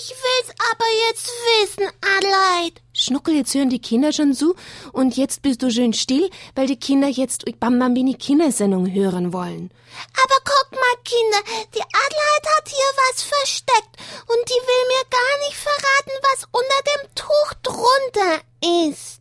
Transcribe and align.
Ich 0.00 0.10
will's 0.10 0.54
aber 0.70 0.84
jetzt 1.08 1.26
wissen, 1.26 1.90
Adelheid. 2.16 2.80
Schnuckel, 2.92 3.34
jetzt 3.34 3.52
hören 3.54 3.68
die 3.68 3.80
Kinder 3.80 4.12
schon 4.12 4.32
zu 4.32 4.54
und 4.92 5.16
jetzt 5.16 5.42
bist 5.42 5.60
du 5.60 5.72
schön 5.72 5.92
still, 5.92 6.30
weil 6.54 6.68
die 6.68 6.78
Kinder 6.78 7.08
jetzt 7.08 7.44
Bambambini 7.58 8.14
Kindersendung 8.14 8.92
hören 8.92 9.32
wollen. 9.32 9.72
Aber 10.22 10.36
guck 10.44 10.70
mal, 10.70 11.02
Kinder, 11.02 11.38
die 11.74 11.80
Adelheid 11.80 12.46
hat 12.56 12.68
hier 12.68 12.90
was 13.08 13.22
versteckt 13.22 13.96
und 14.28 14.48
die 14.48 14.62
will 14.68 14.84
mir 14.86 15.04
gar 15.10 15.48
nicht 15.48 15.56
verraten, 15.56 16.12
was 16.30 16.44
unter 16.52 16.82
dem 16.92 17.14
Tuch 17.16 17.54
drunter 17.64 18.86
ist. 18.86 19.20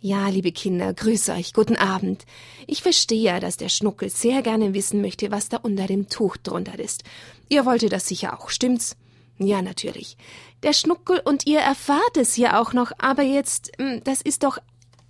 Ja, 0.00 0.28
liebe 0.28 0.52
Kinder, 0.52 0.94
grüße 0.94 1.32
euch, 1.32 1.52
guten 1.52 1.76
Abend. 1.76 2.24
Ich 2.66 2.80
verstehe 2.82 3.20
ja, 3.20 3.38
dass 3.38 3.58
der 3.58 3.68
Schnuckel 3.68 4.08
sehr 4.08 4.40
gerne 4.40 4.72
wissen 4.72 5.02
möchte, 5.02 5.30
was 5.30 5.50
da 5.50 5.58
unter 5.58 5.86
dem 5.86 6.08
Tuch 6.08 6.38
drunter 6.38 6.78
ist. 6.78 7.02
Ihr 7.50 7.66
wolltet 7.66 7.92
das 7.92 8.08
sicher 8.08 8.40
auch, 8.40 8.48
stimmt's? 8.48 8.96
Ja, 9.38 9.62
natürlich. 9.62 10.16
Der 10.62 10.72
Schnuckel 10.72 11.20
und 11.24 11.46
ihr 11.46 11.60
erfahrt 11.60 12.16
es 12.16 12.36
ja 12.36 12.60
auch 12.60 12.72
noch, 12.72 12.92
aber 12.98 13.22
jetzt, 13.22 13.70
hm, 13.78 14.02
das 14.04 14.20
ist 14.20 14.42
doch 14.42 14.58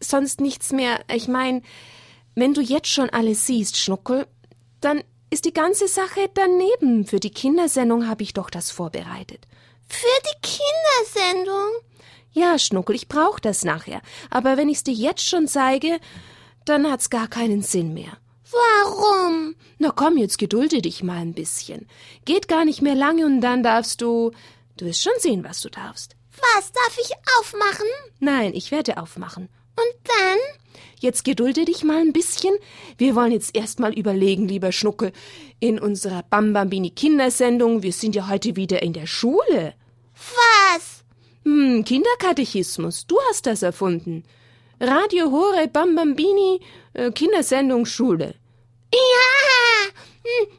sonst 0.01 0.41
nichts 0.41 0.73
mehr. 0.73 1.01
Ich 1.13 1.29
mein, 1.29 1.63
wenn 2.35 2.55
du 2.55 2.61
jetzt 2.61 2.89
schon 2.89 3.11
alles 3.11 3.47
siehst, 3.47 3.79
Schnuckel, 3.79 4.27
dann 4.81 5.03
ist 5.31 5.45
die 5.45 5.53
ganze 5.53 5.89
Sache 5.89 6.31
daneben. 6.35 7.07
Für 7.07 7.21
die 7.21 7.31
Kindersendung 7.31 8.07
habe 8.07 8.23
ich 8.23 8.35
doch 8.35 8.51
das 8.51 8.71
vorbereitet. 8.71 9.47
Für 9.89 10.07
die 10.27 10.41
Kindersendung? 10.43 11.71
Ja, 12.33 12.59
Schnuckel, 12.59 12.95
ich 12.95 13.09
brauch 13.09 13.39
das 13.41 13.65
nachher. 13.65 14.03
Aber 14.31 14.57
wenn 14.57 14.69
ich's 14.69 14.85
dir 14.85 14.95
jetzt 14.95 15.27
schon 15.27 15.49
zeige, 15.49 15.99
dann 16.65 16.91
hat's 16.91 17.11
gar 17.11 17.29
keinen 17.29 17.63
Sinn 17.63 17.95
mehr. 17.95 18.19
Warum? 18.51 19.55
Na 19.79 19.91
komm, 19.91 20.17
jetzt 20.17 20.39
gedulde 20.39 20.83
dich 20.83 21.03
mal 21.03 21.19
ein 21.19 21.35
bisschen. 21.35 21.87
Geht 22.25 22.49
gar 22.49 22.65
nicht 22.65 22.83
mehr 22.83 22.95
lange 22.95 23.27
und 23.27 23.41
dann 23.41 23.63
darfst 23.63 24.01
du. 24.01 24.33
Du 24.77 24.87
wirst 24.87 25.03
schon 25.03 25.13
sehen, 25.19 25.45
was 25.45 25.61
du 25.61 25.69
darfst. 25.69 26.17
Was 26.55 26.73
darf 26.73 26.99
ich 27.01 27.11
aufmachen? 27.39 27.87
Nein, 28.21 28.53
ich 28.55 28.71
werde 28.71 28.97
aufmachen. 28.99 29.49
Und 29.77 29.95
dann? 30.05 30.39
Jetzt 31.01 31.25
gedulde 31.25 31.65
dich 31.65 31.85
mal 31.85 31.99
ein 31.99 32.13
bisschen. 32.13 32.55
Wir 32.97 33.15
wollen 33.15 33.33
jetzt 33.33 33.57
erst 33.57 33.79
mal 33.79 33.93
überlegen, 33.93 34.49
lieber 34.49 34.73
Schnuckel. 34.73 35.13
In 35.61 35.79
unserer 35.79 36.23
Bambambini 36.23 36.91
Kindersendung, 36.91 37.83
wir 37.83 37.93
sind 37.93 38.15
ja 38.15 38.29
heute 38.29 38.57
wieder 38.57 38.83
in 38.83 38.93
der 38.93 39.07
Schule. 39.07 39.75
Was? 40.15 41.05
Hm, 41.45 41.85
Kinderkatechismus, 41.85 43.07
du 43.07 43.17
hast 43.29 43.47
das 43.47 43.63
erfunden. 43.63 44.25
Radio 44.81 45.31
Hore 45.31 45.69
Bambambini 45.69 46.61
äh, 46.95 47.11
Kindersendung 47.11 47.87
Schule. 47.87 48.35
Ja, 48.93 49.91
hm, 50.23 50.59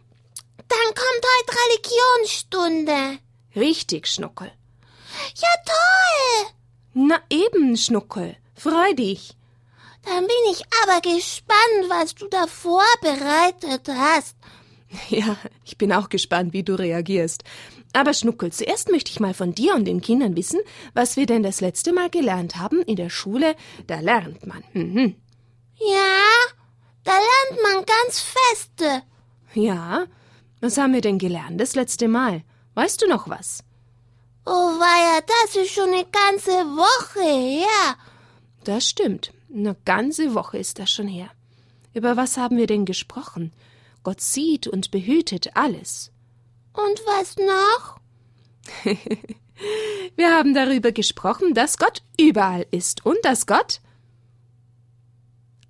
dann 0.67 0.95
kommt 0.95 1.25
heute 1.25 1.57
Religionsstunde. 1.65 3.19
Richtig, 3.55 4.07
Schnuckel. 4.07 4.51
Ja, 5.35 5.47
toll. 5.65 6.51
Na 6.93 7.19
eben, 7.29 7.75
Schnuckel. 7.75 8.37
Freu 8.55 8.93
dich. 8.93 9.35
Dann 10.05 10.27
bin 10.27 10.51
ich 10.51 10.61
aber 10.83 11.01
gespannt, 11.01 11.89
was 11.89 12.15
du 12.15 12.27
da 12.27 12.45
vorbereitet 12.47 13.87
hast. 13.87 14.35
Ja, 15.09 15.37
ich 15.65 15.77
bin 15.77 15.93
auch 15.93 16.09
gespannt, 16.09 16.51
wie 16.51 16.63
du 16.63 16.73
reagierst. 16.73 17.43
Aber 17.93 18.13
Schnuckel, 18.13 18.51
zuerst 18.51 18.89
möchte 18.89 19.11
ich 19.11 19.19
mal 19.19 19.35
von 19.35 19.53
dir 19.53 19.75
und 19.75 19.85
den 19.85 20.01
Kindern 20.01 20.35
wissen, 20.35 20.59
was 20.95 21.15
wir 21.15 21.27
denn 21.27 21.43
das 21.43 21.61
letzte 21.61 21.93
Mal 21.93 22.09
gelernt 22.09 22.55
haben 22.55 22.81
in 22.81 22.95
der 22.95 23.11
Schule. 23.11 23.55
Da 23.85 23.99
lernt 23.99 24.47
man. 24.47 24.63
Mhm. 24.73 25.15
Ja, 25.75 26.25
da 27.03 27.11
lernt 27.11 27.61
man 27.63 27.85
ganz 27.85 28.19
feste. 28.19 29.03
Ja, 29.53 30.05
was 30.61 30.77
haben 30.77 30.93
wir 30.93 31.01
denn 31.01 31.19
gelernt 31.19 31.59
das 31.59 31.75
letzte 31.75 32.07
Mal? 32.07 32.43
Weißt 32.75 33.01
du 33.01 33.07
noch 33.07 33.29
was? 33.29 33.63
Oh 34.45 34.51
weia, 34.51 35.21
das 35.21 35.55
ist 35.55 35.71
schon 35.73 35.89
eine 35.89 36.05
ganze 36.05 36.51
Woche 36.51 37.21
her. 37.21 37.95
Das 38.63 38.85
stimmt. 38.85 39.31
Eine 39.53 39.75
ganze 39.85 40.35
Woche 40.35 40.57
ist 40.57 40.79
das 40.79 40.91
schon 40.91 41.07
her. 41.07 41.29
Über 41.93 42.17
was 42.17 42.37
haben 42.37 42.57
wir 42.57 42.67
denn 42.67 42.85
gesprochen? 42.85 43.51
Gott 44.03 44.21
sieht 44.21 44.67
und 44.67 44.91
behütet 44.91 45.55
alles. 45.55 46.11
Und 46.73 47.01
was 47.05 47.35
noch? 47.37 47.99
Wir 50.15 50.33
haben 50.33 50.53
darüber 50.53 50.91
gesprochen, 50.91 51.53
dass 51.53 51.77
Gott 51.77 52.01
überall 52.19 52.65
ist 52.71 53.05
und 53.05 53.17
dass 53.23 53.45
Gott 53.45 53.81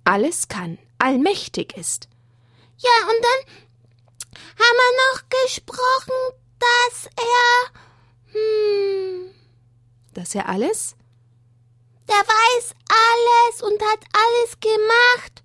alles 0.04 0.48
kann, 0.48 0.78
allmächtig 1.00 1.76
ist. 1.76 2.08
Ja, 2.78 2.90
und 3.08 3.24
dann 3.24 3.54
haben 4.58 4.78
wir 4.78 4.92
noch 5.12 5.22
gesprochen, 5.44 6.36
dass 6.58 7.06
er. 7.16 8.32
Hm. 8.32 9.30
Dass 10.14 10.34
er 10.34 10.48
alles? 10.48 10.96
Der 12.08 12.16
weiß 12.16 12.74
alles 12.88 13.62
und 13.62 13.80
hat 13.82 14.04
alles 14.12 14.60
gemacht. 14.60 15.42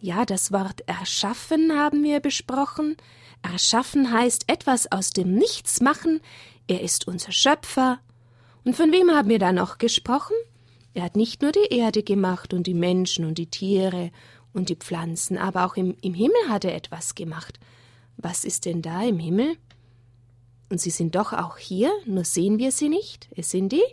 Ja, 0.00 0.24
das 0.24 0.52
Wort 0.52 0.82
erschaffen 0.86 1.78
haben 1.78 2.04
wir 2.04 2.20
besprochen. 2.20 2.96
Erschaffen 3.42 4.12
heißt 4.12 4.44
etwas 4.46 4.90
aus 4.90 5.10
dem 5.10 5.34
Nichts 5.34 5.80
machen. 5.80 6.20
Er 6.66 6.82
ist 6.82 7.08
unser 7.08 7.32
Schöpfer. 7.32 8.00
Und 8.64 8.76
von 8.76 8.92
wem 8.92 9.10
haben 9.10 9.28
wir 9.28 9.38
da 9.38 9.52
noch 9.52 9.78
gesprochen? 9.78 10.36
Er 10.94 11.04
hat 11.04 11.16
nicht 11.16 11.42
nur 11.42 11.52
die 11.52 11.68
Erde 11.70 12.02
gemacht 12.02 12.52
und 12.52 12.66
die 12.66 12.74
Menschen 12.74 13.24
und 13.24 13.38
die 13.38 13.50
Tiere 13.50 14.10
und 14.52 14.68
die 14.68 14.76
Pflanzen, 14.76 15.38
aber 15.38 15.66
auch 15.66 15.76
im, 15.76 15.96
im 16.00 16.14
Himmel 16.14 16.48
hat 16.48 16.64
er 16.64 16.74
etwas 16.74 17.14
gemacht. 17.14 17.58
Was 18.16 18.44
ist 18.44 18.64
denn 18.64 18.82
da 18.82 19.02
im 19.02 19.18
Himmel? 19.18 19.56
Und 20.70 20.80
sie 20.80 20.90
sind 20.90 21.14
doch 21.14 21.32
auch 21.32 21.56
hier, 21.56 21.92
nur 22.04 22.24
sehen 22.24 22.58
wir 22.58 22.72
sie 22.72 22.88
nicht. 22.88 23.28
Es 23.36 23.50
sind 23.50 23.72
die? 23.72 23.84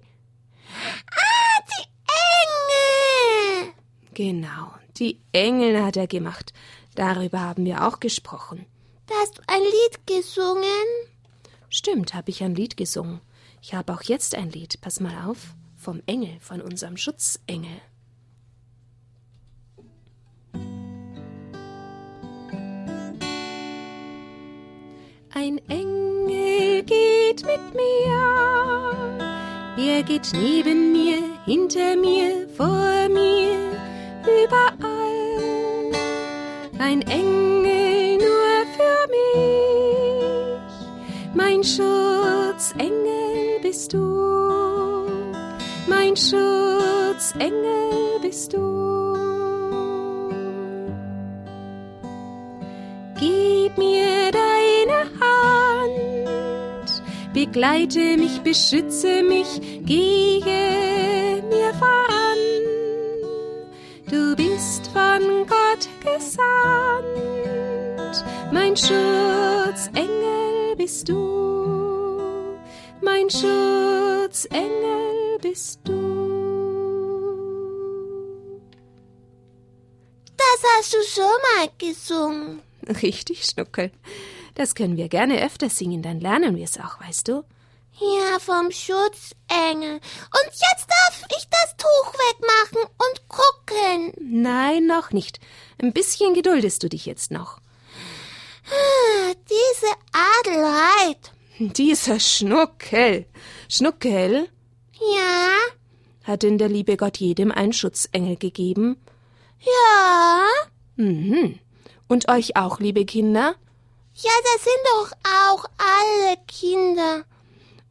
Ah, 1.11 1.61
die 1.69 1.87
Engel! 3.61 3.73
Genau, 4.13 4.71
die 4.97 5.19
Engel 5.31 5.83
hat 5.83 5.97
er 5.97 6.07
gemacht. 6.07 6.53
Darüber 6.95 7.41
haben 7.41 7.65
wir 7.65 7.87
auch 7.87 7.99
gesprochen. 7.99 8.65
Da 9.07 9.13
hast 9.21 9.37
du 9.37 9.41
ein 9.47 9.61
Lied 9.61 10.07
gesungen? 10.07 10.65
Stimmt, 11.69 12.13
habe 12.13 12.31
ich 12.31 12.43
ein 12.43 12.55
Lied 12.55 12.77
gesungen. 12.77 13.21
Ich 13.61 13.73
habe 13.73 13.93
auch 13.93 14.03
jetzt 14.03 14.35
ein 14.35 14.49
Lied. 14.49 14.79
Pass 14.81 14.99
mal 14.99 15.29
auf. 15.29 15.55
Vom 15.75 16.01
Engel, 16.05 16.39
von 16.39 16.61
unserem 16.61 16.97
Schutzengel. 16.97 17.81
Ein 25.37 25.59
Engel 25.67 26.81
geht 26.83 27.45
mit 27.45 27.59
mir. 27.75 28.15
Er 29.77 30.01
geht 30.01 30.31
neben 30.31 30.93
mir, 30.93 31.23
hinter 31.43 31.97
mir, 31.97 32.47
vor 32.55 33.09
mir, 33.09 33.57
überall. 34.23 35.91
Ein 36.79 37.01
Engel 37.01 38.17
nur 38.19 38.65
für 38.77 39.07
mich. 39.11 40.61
Mein 41.33 41.61
Schutzengel 41.65 43.59
bist 43.61 43.91
du. 43.91 45.05
Mein 45.85 46.15
Schutzengel 46.15 47.51
bist 48.21 48.53
du. 48.53 48.85
Gib 53.19 53.77
mir 53.77 54.14
begleite 57.35 58.17
mich, 58.17 58.41
beschütze 58.41 59.21
mich, 59.21 59.61
gehe 59.85 61.43
mir 61.49 61.73
voran. 61.73 62.39
Du 64.09 64.35
bist 64.37 64.87
von 64.93 65.45
Gott 65.45 65.89
gesandt, 66.01 67.13
mein 68.53 68.77
Schutzengel 68.77 70.77
bist 70.77 71.09
du, 71.09 72.57
mein 73.01 73.29
Schutzengel 73.29 75.37
bist 75.41 75.81
du. 75.83 75.91
Das 80.37 80.63
hast 80.77 80.93
du 80.93 81.03
schon 81.03 81.25
mal 81.25 81.67
gesungen. 81.77 82.61
Richtig, 83.01 83.43
Schnuckel. 83.43 83.91
Das 84.55 84.73
können 84.75 84.97
wir 84.97 85.09
gerne 85.09 85.43
öfter 85.45 85.69
singen, 85.69 86.01
dann 86.01 86.19
lernen 86.19 86.55
wir 86.55 86.63
es 86.63 86.79
auch, 86.79 86.99
weißt 87.01 87.27
du? 87.27 87.43
Ja, 87.99 88.39
vom 88.39 88.71
Schutzengel. 88.71 89.93
Und 89.95 90.51
jetzt 90.51 90.87
darf 90.89 91.23
ich 91.37 91.47
das 91.49 91.77
Tuch 91.77 92.13
wegmachen 92.13 92.89
und 92.97 93.27
gucken. 93.29 94.13
Nein, 94.19 94.85
noch 94.85 95.11
nicht. 95.11 95.39
Ein 95.81 95.93
bisschen 95.93 96.33
geduldest 96.33 96.83
du 96.83 96.89
dich 96.89 97.05
jetzt 97.05 97.31
noch. 97.31 97.59
Ah, 98.67 99.33
Diese 99.49 99.93
Adelheid. 100.39 101.31
Dieser 101.59 102.19
Schnuckel. 102.19 103.25
Schnuckel, 103.69 104.49
Ja, 104.93 105.53
hat 106.23 106.43
denn 106.43 106.57
der 106.57 106.67
liebe 106.69 106.97
Gott 106.97 107.17
jedem 107.17 107.51
einen 107.51 107.71
Schutzengel 107.73 108.35
gegeben? 108.35 108.97
ja. 109.59 110.45
Mhm. 110.97 111.59
Und 112.07 112.29
euch 112.29 112.55
auch, 112.55 112.79
liebe 112.79 113.03
Kinder? 113.05 113.55
Ja, 114.17 114.31
das 114.43 114.63
sind 114.63 114.79
doch 114.93 115.11
auch 115.23 115.65
alle 115.77 116.37
Kinder. 116.47 117.25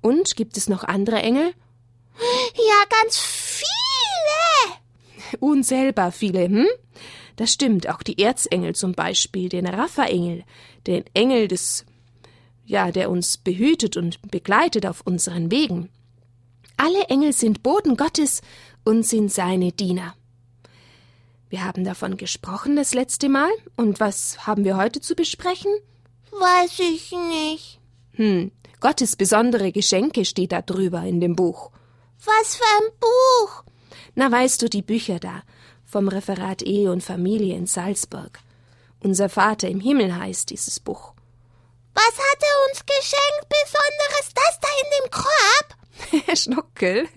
Und 0.01 0.37
gibt 0.37 0.57
es 0.57 0.71
noch 0.71 0.83
andere 0.83 1.17
Engel? 1.17 1.53
Ja, 2.55 2.85
ganz 2.89 3.19
viele. 3.19 3.65
Unzählbar 5.41 6.13
viele, 6.13 6.45
hm? 6.45 6.67
Das 7.37 7.53
stimmt, 7.53 7.91
auch 7.91 8.03
die 8.03 8.23
Erzengel 8.23 8.75
zum 8.75 8.93
Beispiel, 8.93 9.51
den 9.51 9.67
Raphael, 9.67 10.45
den 10.87 11.05
Engel 11.13 11.49
des, 11.49 11.85
ja, 12.65 12.91
der 12.91 13.11
uns 13.11 13.37
behütet 13.37 13.97
und 13.99 14.23
begleitet 14.31 14.87
auf 14.87 15.03
unseren 15.05 15.51
Wegen. 15.51 15.91
Alle 16.79 17.05
Engel 17.05 17.35
sind 17.35 17.63
Boten 17.63 17.97
Gottes 17.97 18.41
und 18.85 19.05
sind 19.05 19.31
seine 19.31 19.73
Diener. 19.73 20.15
Wir 21.51 21.65
haben 21.65 21.85
davon 21.85 22.17
gesprochen 22.17 22.77
das 22.77 22.95
letzte 22.95 23.29
Mal, 23.29 23.51
und 23.77 24.01
was 24.01 24.47
haben 24.47 24.65
wir 24.65 24.77
heute 24.79 25.01
zu 25.01 25.15
besprechen? 25.15 25.71
Weiß 26.39 26.79
ich 26.81 27.13
nicht. 27.13 27.81
Hm, 28.13 28.51
Gottes 28.81 29.17
besondere 29.17 29.73
Geschenke 29.73 30.25
steht 30.25 30.53
da 30.53 30.63
drüber 30.63 31.03
in 31.03 31.21
dem 31.21 31.37
Buch. 31.37 31.71
Was 32.25 32.57
für 32.57 32.65
ein 32.65 32.91
Buch? 33.01 33.65
Na, 34.15 34.31
weißt 34.31 34.63
du, 34.63 34.69
die 34.69 34.83
Bücher 34.83 35.19
da, 35.19 35.43
vom 35.85 36.09
Referat 36.09 36.63
Ehe 36.63 36.91
und 36.91 37.03
Familie 37.03 37.57
in 37.57 37.67
Salzburg. 37.67 38.41
Unser 39.01 39.29
Vater 39.29 39.69
im 39.69 39.81
Himmel 39.81 40.17
heißt 40.17 40.51
dieses 40.51 40.81
Buch. 40.81 41.15
Was 41.95 42.05
hat 42.05 42.43
er 42.43 42.71
uns 42.71 42.85
geschenkt, 42.87 43.49
Besonderes, 43.49 44.35
das 44.35 44.61
da 44.61 44.69
in 44.83 44.91
dem 44.99 45.11
Korb? 45.11 46.27
Herr 46.27 46.37
Schnuckel, 46.37 47.09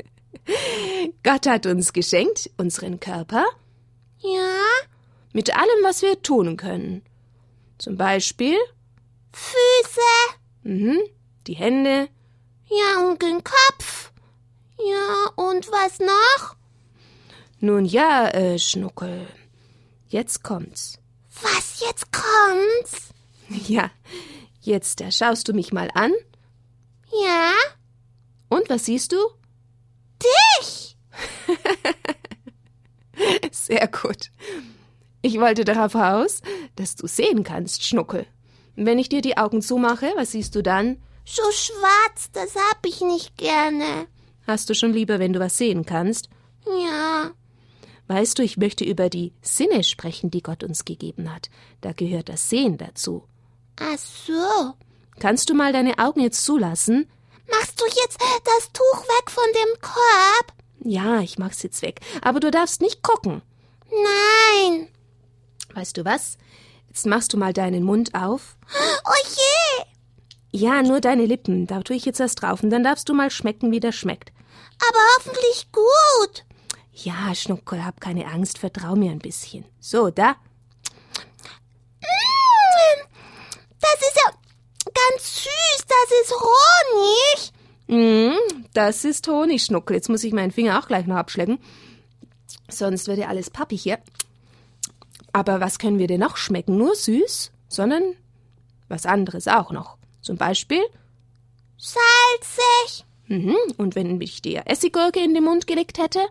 Gott 1.23 1.47
hat 1.47 1.65
uns 1.65 1.93
geschenkt 1.93 2.49
unseren 2.57 2.99
Körper. 2.99 3.45
Ja? 4.19 4.61
Mit 5.33 5.55
allem, 5.55 5.83
was 5.83 6.01
wir 6.01 6.21
tun 6.21 6.57
können. 6.57 7.03
Zum 7.77 7.97
Beispiel 7.97 8.57
Füße. 9.33 10.37
mhm, 10.63 10.99
die 11.47 11.55
Hände, 11.55 12.09
Ja, 12.69 13.07
und 13.07 13.21
den 13.21 13.43
Kopf. 13.43 14.11
Ja, 14.77 15.31
und 15.35 15.67
was 15.71 15.99
noch? 15.99 16.55
Nun 17.59 17.85
ja, 17.85 18.27
äh, 18.29 18.59
Schnuckel. 18.59 19.27
Jetzt 20.09 20.43
kommt's. 20.43 20.99
Was 21.41 21.79
jetzt 21.85 22.07
kommt's? 22.11 23.09
Ja, 23.69 23.89
jetzt 24.61 24.99
da 24.99 25.09
schaust 25.09 25.47
du 25.47 25.53
mich 25.53 25.71
mal 25.71 25.89
an. 25.93 26.11
Ja? 27.23 27.53
Und 28.49 28.69
was 28.69 28.85
siehst 28.85 29.13
du? 29.13 29.17
Dich? 30.21 30.97
Sehr 33.51 33.87
gut. 33.87 34.31
Ich 35.21 35.39
wollte 35.39 35.63
darauf 35.63 35.95
aus, 35.95 36.41
dass 36.75 36.95
du 36.95 37.07
sehen 37.07 37.43
kannst, 37.45 37.85
Schnuckel. 37.85 38.27
Wenn 38.79 38.99
ich 38.99 39.09
dir 39.09 39.21
die 39.21 39.37
Augen 39.37 39.63
zumache, 39.63 40.13
was 40.15 40.31
siehst 40.31 40.53
du 40.53 40.61
dann? 40.61 40.97
So 41.25 41.41
schwarz, 41.51 42.29
das 42.31 42.55
hab 42.55 42.85
ich 42.85 43.01
nicht 43.01 43.35
gerne. 43.35 44.05
Hast 44.45 44.69
du 44.69 44.75
schon 44.75 44.93
lieber, 44.93 45.17
wenn 45.17 45.33
du 45.33 45.39
was 45.39 45.57
sehen 45.57 45.83
kannst? 45.83 46.29
Ja. 46.65 47.31
Weißt 48.07 48.37
du, 48.37 48.43
ich 48.43 48.55
möchte 48.55 48.85
über 48.85 49.09
die 49.09 49.33
Sinne 49.41 49.83
sprechen, 49.83 50.29
die 50.29 50.43
Gott 50.43 50.63
uns 50.63 50.85
gegeben 50.85 51.33
hat. 51.33 51.49
Da 51.81 51.91
gehört 51.91 52.29
das 52.29 52.49
Sehen 52.49 52.77
dazu. 52.77 53.23
Ach 53.79 53.97
so. 53.97 54.73
Kannst 55.19 55.49
du 55.49 55.55
mal 55.55 55.73
deine 55.73 55.97
Augen 55.97 56.21
jetzt 56.21 56.45
zulassen? 56.45 57.09
Machst 57.49 57.81
du 57.81 57.85
jetzt 57.85 58.19
das 58.45 58.71
Tuch 58.73 59.03
weg 59.03 59.31
von 59.31 59.43
dem 59.55 59.81
Korb? 59.81 60.53
Ja, 60.81 61.21
ich 61.21 61.39
mach's 61.39 61.63
jetzt 61.63 61.81
weg. 61.81 62.01
Aber 62.21 62.39
du 62.39 62.51
darfst 62.51 62.79
nicht 62.81 63.01
gucken. 63.01 63.41
Nein. 63.89 64.87
Weißt 65.73 65.97
du 65.97 66.05
was? 66.05 66.37
Jetzt 66.97 67.05
machst 67.05 67.31
du 67.31 67.37
mal 67.37 67.53
deinen 67.53 67.83
Mund 67.83 68.15
auf. 68.15 68.57
Oh 69.05 69.27
je. 69.29 69.85
Ja, 70.59 70.81
nur 70.81 70.99
deine 70.99 71.27
Lippen. 71.27 71.67
Da 71.67 71.81
tue 71.81 71.95
ich 71.95 72.05
jetzt 72.05 72.19
was 72.19 72.33
drauf 72.33 72.63
und 72.63 72.71
dann 72.71 72.83
darfst 72.83 73.07
du 73.07 73.13
mal 73.13 73.29
schmecken, 73.29 73.71
wie 73.71 73.79
das 73.79 73.93
schmeckt. 73.93 74.31
Aber 74.79 74.97
hoffentlich 75.19 75.71
gut. 75.71 76.43
Ja, 76.93 77.35
Schnuckel, 77.35 77.85
hab 77.85 78.01
keine 78.01 78.25
Angst, 78.25 78.57
vertrau 78.57 78.95
mir 78.95 79.11
ein 79.11 79.19
bisschen. 79.19 79.63
So, 79.79 80.09
da. 80.09 80.37
Mm, 82.01 83.05
Das 83.79 83.93
ist 84.01 84.17
ja 84.25 84.31
ganz 84.85 85.43
süß. 85.43 85.85
Das 85.87 86.19
ist 86.23 86.33
Honig. 86.41 87.51
Mm, 87.89 88.65
das 88.73 89.05
ist 89.05 89.27
Honig, 89.27 89.63
Schnuckel. 89.63 89.97
Jetzt 89.97 90.09
muss 90.09 90.23
ich 90.23 90.33
meinen 90.33 90.51
Finger 90.51 90.79
auch 90.79 90.87
gleich 90.87 91.05
noch 91.05 91.17
abschlecken. 91.17 91.59
Sonst 92.71 93.07
wird 93.07 93.19
ja 93.19 93.27
alles 93.27 93.51
pappig 93.51 93.83
hier. 93.83 93.99
Aber 95.37 95.61
was 95.61 95.77
können 95.77 95.99
wir 95.99 96.07
denn 96.07 96.21
noch 96.21 96.35
schmecken? 96.35 96.79
Nur 96.79 96.95
süß, 96.95 97.51
sondern 97.67 98.01
was 98.87 99.05
anderes 99.05 99.47
auch 99.47 99.71
noch. 99.71 99.99
Zum 100.19 100.35
Beispiel. 100.35 100.81
Salzig. 101.77 103.05
Mhm. 103.27 103.55
Und 103.77 103.93
wenn 103.93 104.19
ich 104.19 104.41
dir 104.41 104.63
Essiggurke 104.65 105.23
in 105.23 105.35
den 105.35 105.43
Mund 105.43 105.67
gelegt 105.67 105.99
hätte? 105.99 106.21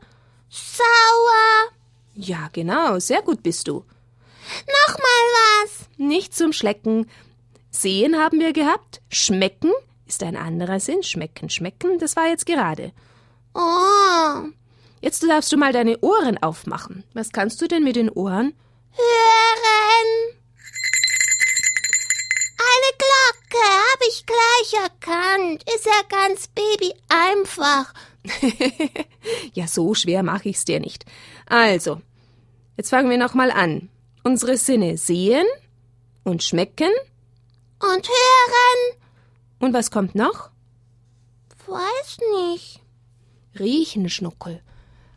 Sauer. 0.49 1.71
Ja, 2.17 2.51
genau. 2.53 2.99
Sehr 2.99 3.23
gut 3.23 3.45
bist 3.45 3.69
du. 3.69 3.85
Nochmal 4.89 5.63
was. 5.63 5.89
Nicht 5.99 6.35
zum 6.35 6.53
Schlecken. 6.53 7.09
Sehen 7.71 8.17
haben 8.17 8.41
wir 8.41 8.53
gehabt. 8.53 9.03
Schmecken 9.09 9.71
ist 10.09 10.25
ein 10.25 10.37
anderer 10.37 10.81
Sinn. 10.81 11.05
Schmecken, 11.05 11.49
schmecken, 11.49 12.01
das 12.01 12.17
war 12.17 12.27
jetzt 12.27 12.45
gerade. 12.45 12.91
Oh. 13.55 14.49
Jetzt 15.01 15.23
darfst 15.23 15.53
du 15.53 15.57
mal 15.57 15.73
deine 15.73 16.01
Ohren 16.01 16.43
aufmachen. 16.43 17.05
Was 17.15 17.31
kannst 17.31 17.63
du 17.63 17.69
denn 17.69 17.85
mit 17.85 17.95
den 17.95 18.11
Ohren? 18.11 18.53
Hören. 18.97 20.09
Eine 22.59 22.91
Glocke 22.99 23.65
habe 23.93 24.05
ich 24.09 24.25
gleich 24.27 24.83
erkannt. 24.83 25.65
Ist 25.75 25.87
ja 25.87 26.03
ganz 26.09 26.49
baby 26.49 26.95
einfach. 27.09 27.93
ja, 29.55 29.67
so 29.67 29.95
schwer 29.95 30.23
mache 30.23 30.49
ich's 30.49 30.65
dir 30.65 30.81
nicht. 30.81 31.05
Also, 31.47 32.01
jetzt 32.77 32.91
fangen 32.91 33.11
wir 33.11 33.19
nochmal 33.19 33.51
an. 33.51 33.89
Unsere 34.25 34.57
Sinne 34.57 34.97
sehen 34.97 35.47
und 36.25 36.43
schmecken. 36.43 36.91
Und 37.79 38.09
hören. 38.09 39.01
Und 39.61 39.73
was 39.73 39.91
kommt 39.91 40.15
noch? 40.15 40.51
Weiß 41.67 42.19
nicht. 42.37 42.81
Riechen, 43.59 44.09
Schnuckel. 44.09 44.63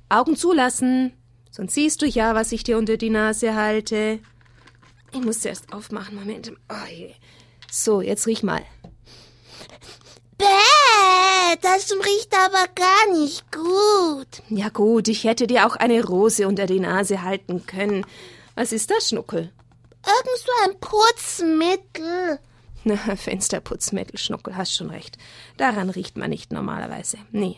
Augen 0.10 0.36
zulassen. 0.36 1.14
Sonst 1.60 1.74
siehst 1.74 2.02
du 2.02 2.06
ja, 2.06 2.36
was 2.36 2.54
ich 2.54 2.64
dir 2.64 2.78
unter 2.78 2.96
die 2.96 3.10
Nase 3.10 3.54
halte. 3.54 4.20
Ich 5.12 5.20
muss 5.20 5.44
erst 5.44 5.74
aufmachen. 5.74 6.16
Moment. 6.16 6.54
Oh. 6.70 6.74
So, 7.70 8.00
jetzt 8.00 8.28
riech 8.28 8.44
mal. 8.44 8.62
Bäh, 10.38 10.46
das 11.62 11.92
riecht 11.92 12.34
aber 12.34 12.66
gar 12.76 13.14
nicht 13.14 13.52
gut. 13.52 14.42
Ja 14.48 14.70
gut, 14.70 15.10
ich 15.10 15.26
hätte 15.26 15.48
dir 15.48 15.68
auch 15.68 15.76
eine 15.76 16.02
Rose 16.02 16.48
unter 16.48 16.66
die 16.66 16.80
Nase 16.80 17.24
halten 17.24 17.66
können. 17.66 18.06
Was 18.56 18.72
ist 18.72 18.90
das, 18.90 19.10
Schnuckel? 19.10 19.52
Irgend 20.06 20.38
so 20.38 20.52
ein 20.64 20.80
Putzmittel. 20.80 22.40
Na, 22.86 22.96
Fensterputzmittel, 23.18 24.18
Schnuckel, 24.18 24.56
hast 24.56 24.78
schon 24.78 24.92
recht. 24.92 25.18
Daran 25.58 25.90
riecht 25.90 26.16
man 26.16 26.30
nicht 26.30 26.54
normalerweise. 26.54 27.18
Nee. 27.34 27.58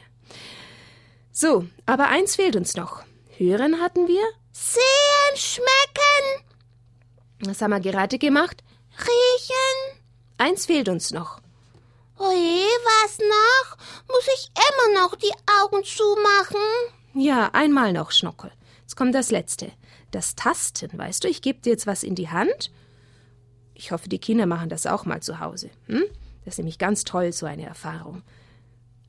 So, 1.32 1.68
aber 1.86 2.08
eins 2.08 2.36
fehlt 2.36 2.56
uns 2.56 2.76
noch. 2.76 3.04
Hören 3.42 3.82
hatten 3.82 4.08
wir? 4.08 4.22
Sehen, 4.52 5.36
schmecken, 5.36 6.46
Was 7.40 7.60
haben 7.64 7.72
wir 7.72 7.80
gerade 7.80 8.20
gemacht? 8.20 8.64
riechen. 9.00 10.00
Eins 10.38 10.68
fehlt 10.68 10.88
uns 10.88 11.10
noch. 11.10 11.42
Oje, 12.20 12.68
was 13.02 13.18
noch? 13.18 13.78
Muss 14.10 14.28
ich 14.36 14.52
immer 14.54 15.02
noch 15.02 15.16
die 15.16 15.34
Augen 15.60 15.84
zumachen? 15.84 16.62
Ja, 17.16 17.50
einmal 17.54 17.94
noch, 17.94 18.12
Schnuckel. 18.12 18.52
Jetzt 18.82 18.96
kommt 18.96 19.16
das 19.16 19.32
Letzte. 19.32 19.72
Das 20.12 20.36
Tasten, 20.36 20.96
weißt 20.96 21.24
du, 21.24 21.28
ich 21.28 21.42
gebe 21.42 21.62
dir 21.62 21.72
jetzt 21.72 21.88
was 21.88 22.04
in 22.04 22.14
die 22.14 22.30
Hand. 22.30 22.70
Ich 23.74 23.92
hoffe, 23.92 24.08
die 24.08 24.20
Kinder 24.20 24.46
machen 24.46 24.70
das 24.70 24.86
auch 24.86 25.06
mal 25.06 25.24
zu 25.24 25.40
Hause. 25.40 25.72
Hm? 25.88 26.04
Das 26.46 26.54
ist 26.54 26.58
nämlich 26.60 26.78
ganz 26.78 27.06
toll, 27.06 27.34
so 27.34 27.48
eine 27.48 27.66
Erfahrung. 27.66 28.22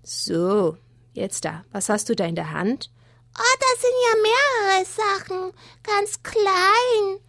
So, 0.02 0.78
jetzt 1.12 1.44
da. 1.44 1.66
Was 1.70 1.90
hast 1.90 2.08
du 2.08 2.16
da 2.16 2.24
in 2.24 2.34
der 2.34 2.52
Hand? 2.52 2.90
Oh, 3.38 3.56
das 3.60 3.80
sind 3.80 3.94
ja 4.08 4.14
mehrere 4.22 4.84
Sachen. 4.84 5.52
Ganz 5.82 6.22
klein. 6.22 7.20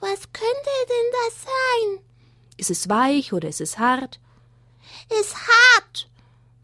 Was 0.00 0.20
könnte 0.32 0.70
denn 0.88 1.12
das 1.24 1.42
sein? 1.42 2.04
Ist 2.56 2.70
es 2.70 2.88
weich 2.88 3.32
oder 3.32 3.48
ist 3.48 3.60
es 3.60 3.78
hart? 3.78 4.20
Ist 5.20 5.34
hart. 5.36 6.08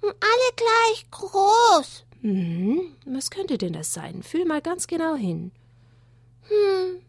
Und 0.03 0.15
alle 0.21 0.53
gleich 0.57 1.11
groß. 1.11 2.05
Mhm. 2.23 2.97
Was 3.07 3.31
könnte 3.31 3.59
denn 3.59 3.73
das 3.73 3.93
sein? 3.93 4.23
Fühl 4.23 4.45
mal 4.45 4.61
ganz 4.61 4.87
genau 4.87 5.15
hin. 5.15 5.53
Hm. 6.49 7.03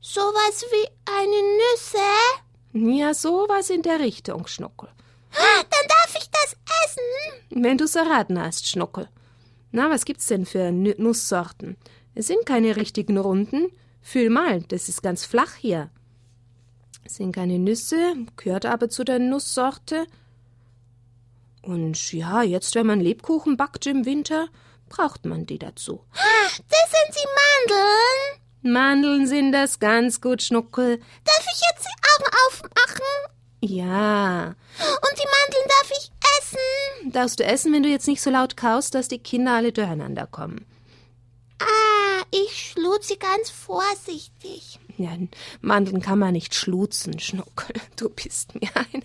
Sowas 0.00 0.64
wie 0.70 0.88
eine 1.10 1.42
Nüsse? 1.56 2.98
Ja, 2.98 3.14
sowas 3.14 3.70
in 3.70 3.82
der 3.82 4.00
Richtung, 4.00 4.46
Schnuckel. 4.46 4.88
Dann 5.32 5.88
darf 5.88 6.14
ich 6.16 6.30
das 6.30 6.56
essen. 6.84 7.62
Wenn 7.62 7.78
du's 7.78 7.94
erraten 7.94 8.40
hast, 8.40 8.68
Schnuckel. 8.68 9.08
Na, 9.76 9.90
was 9.90 10.04
gibt's 10.04 10.28
denn 10.28 10.46
für 10.46 10.70
Nusssorten? 10.70 11.76
Es 12.14 12.28
sind 12.28 12.46
keine 12.46 12.76
richtigen 12.76 13.18
Runden. 13.18 13.72
Fühl 14.02 14.30
mal, 14.30 14.62
das 14.62 14.88
ist 14.88 15.02
ganz 15.02 15.24
flach 15.24 15.56
hier. 15.56 15.90
Es 17.02 17.16
sind 17.16 17.32
keine 17.32 17.58
Nüsse, 17.58 18.14
gehört 18.36 18.66
aber 18.66 18.88
zu 18.88 19.02
der 19.02 19.18
Nusssorte. 19.18 20.06
Und 21.60 22.12
ja, 22.12 22.44
jetzt, 22.44 22.76
wenn 22.76 22.86
man 22.86 23.00
Lebkuchen 23.00 23.56
backt 23.56 23.86
im 23.86 24.04
Winter, 24.04 24.46
braucht 24.88 25.24
man 25.24 25.44
die 25.44 25.58
dazu. 25.58 26.04
Ah, 26.14 26.50
das 26.50 26.92
sind 26.92 27.16
die 27.16 27.72
Mandeln. 27.72 28.72
Mandeln 28.74 29.26
sind 29.26 29.50
das 29.50 29.80
ganz 29.80 30.20
gut, 30.20 30.40
Schnuckel. 30.40 30.98
Darf 30.98 31.46
ich 31.52 31.60
jetzt 31.72 31.84
die 31.84 32.00
Augen 32.14 32.32
aufmachen? 32.46 33.32
Ja. 33.60 34.54
Und 34.78 35.18
die 35.18 35.26
Mandeln 35.26 35.66
darf 35.66 35.90
ich 35.90 36.12
essen? 36.44 37.12
Darfst 37.12 37.40
du 37.40 37.44
essen, 37.44 37.72
wenn 37.72 37.82
du 37.82 37.88
jetzt 37.88 38.08
nicht 38.08 38.22
so 38.22 38.30
laut 38.30 38.56
kaust, 38.56 38.94
dass 38.94 39.08
die 39.08 39.18
Kinder 39.18 39.52
alle 39.52 39.72
durcheinander 39.72 40.26
kommen. 40.26 40.64
Ah, 41.60 42.24
ich 42.30 42.70
schlug 42.70 43.02
sie 43.02 43.18
ganz 43.18 43.50
vorsichtig. 43.50 44.78
Ja, 44.96 45.10
Mandeln 45.60 46.00
kann 46.02 46.18
man 46.18 46.32
nicht 46.32 46.54
schlutzen, 46.54 47.18
Schnuckel. 47.18 47.76
Du 47.96 48.08
bist 48.08 48.54
mir 48.54 48.70
einer. 48.74 49.02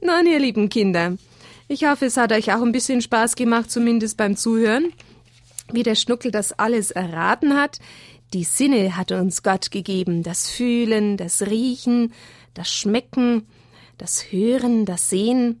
Nun, 0.00 0.30
ihr 0.30 0.38
lieben 0.38 0.68
Kinder, 0.68 1.16
ich 1.68 1.84
hoffe, 1.84 2.06
es 2.06 2.16
hat 2.16 2.32
euch 2.32 2.52
auch 2.52 2.62
ein 2.62 2.72
bisschen 2.72 3.02
Spaß 3.02 3.36
gemacht, 3.36 3.70
zumindest 3.70 4.16
beim 4.16 4.36
Zuhören. 4.36 4.92
Wie 5.70 5.82
der 5.82 5.96
Schnuckel 5.96 6.30
das 6.30 6.58
alles 6.58 6.90
erraten 6.90 7.54
hat. 7.54 7.78
Die 8.32 8.44
Sinne 8.44 8.96
hat 8.96 9.12
uns 9.12 9.42
Gott 9.42 9.70
gegeben. 9.70 10.22
Das 10.22 10.48
Fühlen, 10.48 11.18
das 11.18 11.42
Riechen, 11.42 12.14
das 12.54 12.72
Schmecken, 12.72 13.46
das 13.98 14.32
Hören, 14.32 14.86
das 14.86 15.10
Sehen. 15.10 15.60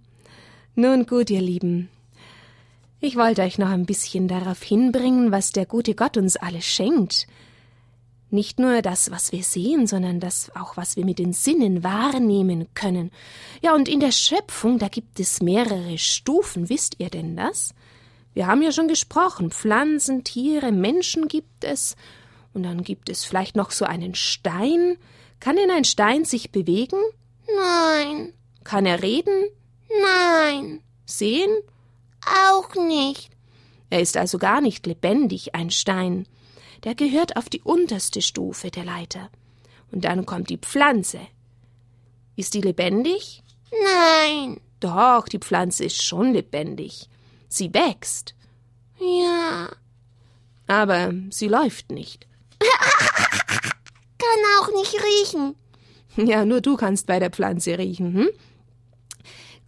Nun 0.80 1.06
gut, 1.06 1.28
ihr 1.28 1.40
Lieben. 1.40 1.88
Ich 3.00 3.16
wollte 3.16 3.42
euch 3.42 3.58
noch 3.58 3.70
ein 3.70 3.84
bisschen 3.84 4.28
darauf 4.28 4.62
hinbringen, 4.62 5.32
was 5.32 5.50
der 5.50 5.66
gute 5.66 5.96
Gott 5.96 6.16
uns 6.16 6.36
alles 6.36 6.66
schenkt. 6.66 7.26
Nicht 8.30 8.60
nur 8.60 8.80
das, 8.80 9.10
was 9.10 9.32
wir 9.32 9.42
sehen, 9.42 9.88
sondern 9.88 10.20
das 10.20 10.52
auch, 10.54 10.76
was 10.76 10.94
wir 10.94 11.04
mit 11.04 11.18
den 11.18 11.32
Sinnen 11.32 11.82
wahrnehmen 11.82 12.68
können. 12.74 13.10
Ja, 13.60 13.74
und 13.74 13.88
in 13.88 13.98
der 13.98 14.12
Schöpfung, 14.12 14.78
da 14.78 14.86
gibt 14.86 15.18
es 15.18 15.42
mehrere 15.42 15.98
Stufen, 15.98 16.68
wisst 16.68 16.94
ihr 16.98 17.10
denn 17.10 17.34
das? 17.34 17.74
Wir 18.32 18.46
haben 18.46 18.62
ja 18.62 18.70
schon 18.70 18.86
gesprochen, 18.86 19.50
Pflanzen, 19.50 20.22
Tiere, 20.22 20.70
Menschen 20.70 21.26
gibt 21.26 21.64
es, 21.64 21.96
und 22.54 22.62
dann 22.62 22.84
gibt 22.84 23.08
es 23.08 23.24
vielleicht 23.24 23.56
noch 23.56 23.72
so 23.72 23.84
einen 23.84 24.14
Stein. 24.14 24.96
Kann 25.40 25.56
denn 25.56 25.72
ein 25.72 25.84
Stein 25.84 26.24
sich 26.24 26.52
bewegen? 26.52 27.00
Nein. 27.52 28.32
Kann 28.62 28.86
er 28.86 29.02
reden? 29.02 29.50
Nein. 29.88 30.82
Sehen? 31.06 31.50
Auch 32.50 32.74
nicht. 32.74 33.30
Er 33.90 34.00
ist 34.00 34.16
also 34.16 34.38
gar 34.38 34.60
nicht 34.60 34.86
lebendig, 34.86 35.54
ein 35.54 35.70
Stein. 35.70 36.26
Der 36.84 36.94
gehört 36.94 37.36
auf 37.36 37.48
die 37.48 37.62
unterste 37.62 38.22
Stufe 38.22 38.70
der 38.70 38.84
Leiter. 38.84 39.30
Und 39.90 40.04
dann 40.04 40.26
kommt 40.26 40.50
die 40.50 40.58
Pflanze. 40.58 41.20
Ist 42.36 42.54
die 42.54 42.60
lebendig? 42.60 43.42
Nein. 43.70 44.60
Doch, 44.80 45.28
die 45.28 45.38
Pflanze 45.38 45.84
ist 45.84 46.02
schon 46.02 46.32
lebendig. 46.32 47.08
Sie 47.48 47.72
wächst. 47.74 48.34
Ja. 49.00 49.70
Aber 50.66 51.12
sie 51.30 51.48
läuft 51.48 51.90
nicht. 51.90 52.26
Kann 52.60 54.40
auch 54.60 54.68
nicht 54.74 54.94
riechen. 54.94 55.54
Ja, 56.16 56.44
nur 56.44 56.60
du 56.60 56.76
kannst 56.76 57.06
bei 57.06 57.18
der 57.18 57.30
Pflanze 57.30 57.78
riechen, 57.78 58.12
hm? 58.12 58.28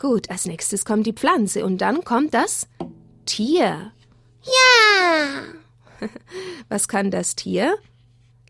Gut, 0.01 0.31
als 0.31 0.47
nächstes 0.47 0.87
kommt 0.87 1.07
die 1.07 1.13
Pflanze 1.13 1.63
und 1.63 1.79
dann 1.83 2.05
kommt 2.05 2.33
das 2.33 2.67
Tier. 3.27 3.93
Ja. 4.43 5.43
Was 6.71 6.89
kann 6.89 7.11
das 7.11 7.37
Tier? 7.37 7.77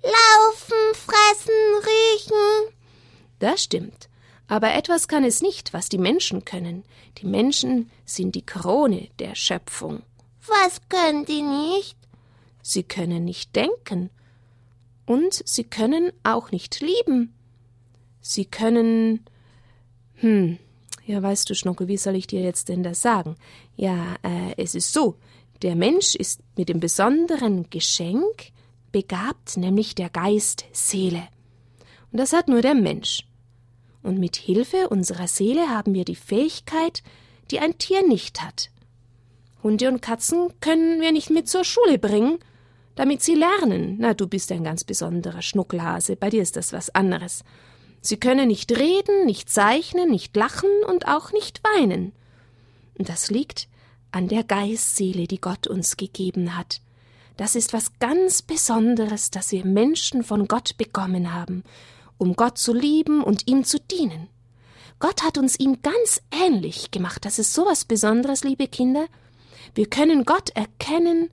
Laufen, 0.00 0.94
fressen, 0.94 1.52
riechen. 1.82 2.74
Das 3.40 3.64
stimmt. 3.64 4.08
Aber 4.46 4.72
etwas 4.74 5.08
kann 5.08 5.24
es 5.24 5.42
nicht, 5.42 5.72
was 5.72 5.88
die 5.88 5.98
Menschen 5.98 6.44
können. 6.44 6.84
Die 7.18 7.26
Menschen 7.26 7.90
sind 8.04 8.36
die 8.36 8.46
Krone 8.46 9.08
der 9.18 9.34
Schöpfung. 9.34 10.02
Was 10.46 10.80
können 10.88 11.24
die 11.24 11.42
nicht? 11.42 11.96
Sie 12.62 12.84
können 12.84 13.24
nicht 13.24 13.56
denken. 13.56 14.10
Und 15.04 15.42
sie 15.44 15.64
können 15.64 16.12
auch 16.22 16.52
nicht 16.52 16.80
lieben. 16.80 17.34
Sie 18.20 18.44
können. 18.44 19.24
Hm, 20.14 20.58
ja, 21.06 21.22
weißt 21.22 21.48
du, 21.50 21.54
Schnuckel, 21.54 21.88
wie 21.88 21.96
soll 21.96 22.16
ich 22.16 22.26
dir 22.26 22.40
jetzt 22.40 22.68
denn 22.68 22.82
das 22.82 23.02
sagen? 23.02 23.36
Ja, 23.76 24.16
äh, 24.22 24.54
es 24.56 24.74
ist 24.74 24.92
so. 24.92 25.16
Der 25.62 25.76
Mensch 25.76 26.14
ist 26.14 26.40
mit 26.56 26.68
dem 26.68 26.80
besonderen 26.80 27.68
Geschenk 27.70 28.52
begabt, 28.92 29.56
nämlich 29.56 29.94
der 29.94 30.10
Geist 30.10 30.64
Seele. 30.72 31.22
Und 32.12 32.18
das 32.18 32.32
hat 32.32 32.48
nur 32.48 32.62
der 32.62 32.74
Mensch. 32.74 33.26
Und 34.02 34.18
mit 34.18 34.36
Hilfe 34.36 34.88
unserer 34.88 35.28
Seele 35.28 35.68
haben 35.68 35.94
wir 35.94 36.04
die 36.04 36.16
Fähigkeit, 36.16 37.02
die 37.50 37.60
ein 37.60 37.76
Tier 37.78 38.06
nicht 38.06 38.42
hat. 38.42 38.70
Hunde 39.62 39.88
und 39.88 40.00
Katzen 40.00 40.48
können 40.60 41.00
wir 41.00 41.12
nicht 41.12 41.30
mit 41.30 41.48
zur 41.48 41.64
Schule 41.64 41.98
bringen, 41.98 42.38
damit 42.94 43.22
sie 43.22 43.34
lernen. 43.34 43.96
Na, 43.98 44.14
du 44.14 44.26
bist 44.26 44.50
ein 44.52 44.64
ganz 44.64 44.84
besonderer 44.84 45.42
Schnuckelhase, 45.42 46.16
bei 46.16 46.30
dir 46.30 46.42
ist 46.42 46.56
das 46.56 46.72
was 46.72 46.94
anderes. 46.94 47.44
Sie 48.00 48.18
können 48.18 48.48
nicht 48.48 48.72
reden, 48.72 49.26
nicht 49.26 49.50
zeichnen, 49.50 50.10
nicht 50.10 50.34
lachen 50.36 50.70
und 50.86 51.06
auch 51.06 51.32
nicht 51.32 51.60
weinen. 51.64 52.12
Das 52.96 53.30
liegt 53.30 53.68
an 54.10 54.28
der 54.28 54.44
Geistseele, 54.44 55.26
die 55.26 55.40
Gott 55.40 55.66
uns 55.66 55.96
gegeben 55.96 56.56
hat. 56.56 56.80
Das 57.36 57.54
ist 57.54 57.72
was 57.72 57.98
ganz 57.98 58.42
Besonderes, 58.42 59.30
das 59.30 59.52
wir 59.52 59.64
Menschen 59.64 60.22
von 60.22 60.48
Gott 60.48 60.76
bekommen 60.76 61.32
haben, 61.32 61.62
um 62.18 62.36
Gott 62.36 62.58
zu 62.58 62.74
lieben 62.74 63.22
und 63.22 63.46
ihm 63.48 63.64
zu 63.64 63.78
dienen. 63.80 64.28
Gott 64.98 65.22
hat 65.22 65.38
uns 65.38 65.58
ihm 65.58 65.80
ganz 65.80 66.20
ähnlich 66.30 66.90
gemacht. 66.90 67.24
Das 67.24 67.38
ist 67.38 67.54
so 67.54 67.64
was 67.64 67.86
Besonderes, 67.86 68.44
liebe 68.44 68.68
Kinder. 68.68 69.06
Wir 69.74 69.88
können 69.88 70.24
Gott 70.24 70.50
erkennen, 70.50 71.30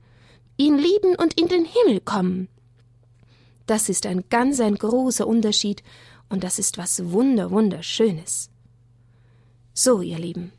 ihn 0.55 0.77
lieben 0.77 1.15
und 1.15 1.39
in 1.39 1.49
den 1.49 1.65
Himmel 1.65 1.99
kommen. 1.99 2.47
Das 3.65 3.89
ist 3.89 4.05
ein 4.05 4.23
ganz 4.29 4.61
ein 4.61 4.75
großer 4.75 5.27
Unterschied 5.27 5.83
und 6.29 6.43
das 6.43 6.59
ist 6.59 6.77
was 6.77 7.11
wunder 7.11 7.51
wunderschönes. 7.51 8.49
So, 9.73 10.01
ihr 10.01 10.17
Lieben. 10.17 10.51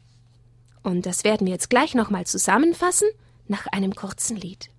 Und 0.82 1.06
das 1.06 1.24
werden 1.24 1.46
wir 1.46 1.52
jetzt 1.52 1.70
gleich 1.70 1.94
nochmal 1.94 2.26
zusammenfassen 2.26 3.08
nach 3.46 3.66
einem 3.66 3.94
kurzen 3.94 4.36
Lied. 4.36 4.70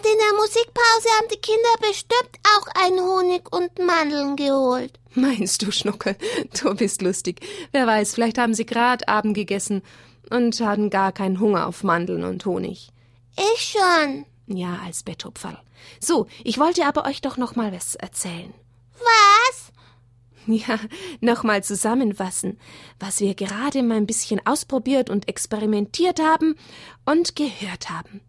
Vielleicht 0.00 0.14
in 0.14 0.18
der 0.18 0.38
Musikpause 0.38 1.08
haben 1.18 1.28
die 1.30 1.40
Kinder 1.40 1.88
bestimmt 1.88 2.38
auch 2.56 2.66
einen 2.82 3.00
Honig 3.00 3.52
und 3.52 3.78
Mandeln 3.78 4.36
geholt. 4.36 4.98
Meinst 5.14 5.62
du, 5.62 5.70
Schnuckel? 5.70 6.16
Du 6.60 6.74
bist 6.74 7.02
lustig. 7.02 7.40
Wer 7.72 7.86
weiß, 7.86 8.14
vielleicht 8.14 8.38
haben 8.38 8.54
sie 8.54 8.66
grad 8.66 9.08
Abend 9.08 9.34
gegessen 9.34 9.82
und 10.30 10.58
hatten 10.60 10.90
gar 10.90 11.12
keinen 11.12 11.40
Hunger 11.40 11.66
auf 11.66 11.82
Mandeln 11.82 12.24
und 12.24 12.44
Honig. 12.46 12.90
Ich 13.36 13.76
schon. 13.76 14.24
Ja, 14.46 14.80
als 14.84 15.02
Bettopferl. 15.02 15.58
So, 15.98 16.26
ich 16.44 16.58
wollte 16.58 16.86
aber 16.86 17.04
euch 17.06 17.20
doch 17.20 17.36
noch 17.36 17.56
mal 17.56 17.72
was 17.72 17.94
erzählen. 17.94 18.52
Was? 18.98 19.72
Ja, 20.46 20.78
nochmal 21.20 21.62
zusammenfassen, 21.62 22.58
was 22.98 23.20
wir 23.20 23.34
gerade 23.34 23.82
mal 23.82 23.96
ein 23.98 24.06
bisschen 24.06 24.40
ausprobiert 24.46 25.10
und 25.10 25.28
experimentiert 25.28 26.20
haben 26.20 26.56
und 27.04 27.36
gehört 27.36 27.90
haben. 27.90 28.22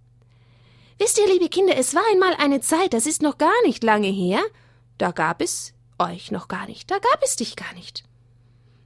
Wisst 1.02 1.18
ihr, 1.18 1.26
liebe 1.26 1.50
Kinder, 1.50 1.76
es 1.78 1.96
war 1.96 2.04
einmal 2.12 2.36
eine 2.36 2.62
Zeit, 2.62 2.94
das 2.94 3.08
ist 3.08 3.24
noch 3.24 3.40
gar 3.40 3.60
nicht 3.66 3.84
lange 3.84 4.10
her, 4.10 4.40
da 5.00 5.10
gab 5.10 5.42
es 5.42 5.74
euch 5.98 6.30
noch 6.30 6.48
gar 6.48 6.68
nicht, 6.68 6.92
da 6.92 7.00
gab 7.00 7.24
es 7.24 7.36
dich 7.36 7.56
gar 7.56 7.74
nicht. 7.74 8.04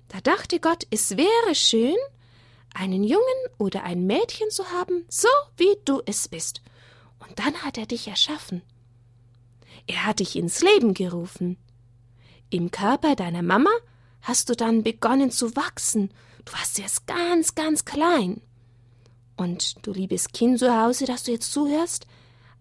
Da 0.07 0.21
dachte 0.21 0.61
Gott, 0.61 0.87
es 0.91 1.17
wäre 1.17 1.55
schön, 1.55 1.97
einen 2.73 3.03
Jungen 3.03 3.25
oder 3.57 3.83
ein 3.83 4.05
Mädchen 4.05 4.49
zu 4.49 4.71
haben, 4.71 5.03
so 5.09 5.27
wie 5.57 5.75
du 5.83 6.01
es 6.05 6.29
bist. 6.29 6.61
Und 7.19 7.37
dann 7.37 7.53
hat 7.63 7.77
er 7.77 7.85
dich 7.85 8.07
erschaffen. 8.07 8.61
Er 9.85 10.05
hat 10.05 10.21
dich 10.21 10.37
ins 10.37 10.61
Leben 10.61 10.93
gerufen. 10.93 11.57
Im 12.49 12.71
Körper 12.71 13.17
deiner 13.17 13.43
Mama 13.43 13.71
hast 14.21 14.47
du 14.47 14.55
dann 14.55 14.83
begonnen 14.83 15.31
zu 15.31 15.57
wachsen. 15.57 16.13
Du 16.45 16.53
warst 16.53 16.79
erst 16.79 17.07
ganz, 17.07 17.55
ganz 17.55 17.83
klein. 17.83 18.39
Und 19.37 19.85
du 19.85 19.91
liebes 19.91 20.29
Kind 20.29 20.59
zu 20.59 20.81
Hause, 20.81 21.05
das 21.05 21.23
du 21.23 21.31
jetzt 21.31 21.51
zuhörst, 21.51 22.07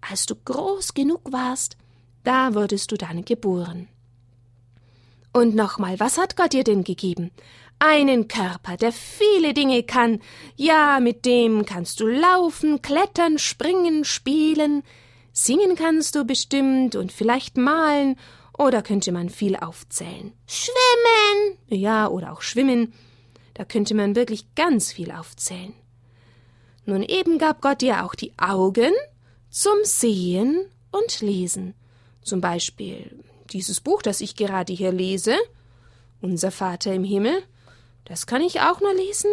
als 0.01 0.27
du 0.27 0.35
groß 0.35 0.95
genug 0.95 1.33
warst, 1.33 1.77
da 2.25 2.55
wurdest 2.55 2.91
du 2.91 2.97
dann 2.97 3.25
geboren. 3.25 3.89
Und 5.33 5.55
nochmal, 5.55 5.99
was 6.01 6.19
hat 6.19 6.37
Gott 6.37 6.53
dir 6.53 6.65
denn 6.65 6.85
gegeben? 6.85 7.31
Einen 7.79 8.29
Körper, 8.29 8.77
der 8.77 8.93
viele 8.93 9.53
Dinge 9.53 9.83
kann. 9.83 10.21
Ja, 10.57 11.01
mit 11.01 11.25
dem 11.25 11.65
kannst 11.65 12.01
du 12.01 12.07
laufen, 12.07 12.83
klettern, 12.83 13.39
springen, 13.39 14.05
spielen. 14.05 14.83
Singen 15.33 15.75
kannst 15.75 16.15
du 16.15 16.25
bestimmt 16.25 16.95
und 16.95 17.11
vielleicht 17.11 17.57
malen 17.57 18.17
oder 18.57 18.83
könnte 18.83 19.11
man 19.11 19.29
viel 19.29 19.57
aufzählen. 19.57 20.33
Schwimmen. 20.47 21.59
Ja, 21.67 22.09
oder 22.09 22.33
auch 22.33 22.43
schwimmen. 22.43 22.95
Da 23.55 23.65
könnte 23.65 23.95
man 23.95 24.15
wirklich 24.15 24.55
ganz 24.55 24.93
viel 24.93 25.11
aufzählen. 25.11 25.75
Nun 26.87 27.03
eben 27.03 27.39
gab 27.39 27.61
Gott 27.63 27.81
dir 27.81 28.05
auch 28.05 28.15
die 28.15 28.33
Augen 28.37 28.93
zum 29.51 29.77
Sehen 29.85 30.67
und 30.91 31.21
Lesen. 31.21 31.75
Zum 32.23 32.41
Beispiel 32.41 33.25
dieses 33.53 33.81
Buch, 33.81 34.03
das 34.03 34.21
ich 34.21 34.37
gerade 34.37 34.73
hier 34.73 34.93
lese, 34.93 35.37
Unser 36.21 36.51
Vater 36.51 36.95
im 36.95 37.05
Himmel, 37.05 37.43
das 38.07 38.27
kann 38.27 38.43
ich 38.43 38.61
auch 38.61 38.81
nur 38.81 38.95
lesen, 38.95 39.31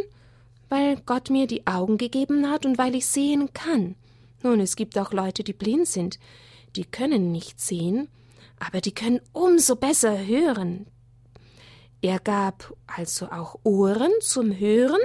weil 0.69 0.97
Gott 1.05 1.29
mir 1.29 1.47
die 1.47 1.67
Augen 1.67 1.97
gegeben 1.97 2.49
hat 2.49 2.65
und 2.65 2.77
weil 2.77 2.95
ich 2.95 3.05
sehen 3.05 3.53
kann. 3.53 3.95
Nun, 4.43 4.59
es 4.59 4.75
gibt 4.75 4.97
auch 4.97 5.11
Leute, 5.11 5.43
die 5.43 5.53
blind 5.53 5.87
sind, 5.87 6.19
die 6.75 6.85
können 6.85 7.31
nicht 7.31 7.59
sehen, 7.59 8.07
aber 8.59 8.81
die 8.81 8.93
können 8.93 9.21
umso 9.33 9.75
besser 9.75 10.25
hören. 10.25 10.87
Er 12.01 12.19
gab 12.19 12.73
also 12.87 13.27
auch 13.27 13.59
Ohren 13.63 14.11
zum 14.21 14.57
Hören, 14.57 15.01